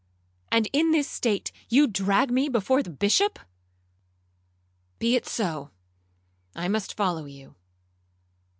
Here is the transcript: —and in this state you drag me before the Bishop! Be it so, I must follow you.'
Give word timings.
—and 0.51 0.67
in 0.73 0.89
this 0.89 1.07
state 1.07 1.51
you 1.69 1.85
drag 1.85 2.31
me 2.31 2.49
before 2.49 2.81
the 2.81 2.89
Bishop! 2.89 3.37
Be 4.97 5.15
it 5.15 5.27
so, 5.27 5.69
I 6.55 6.67
must 6.67 6.95
follow 6.97 7.25
you.' 7.25 7.53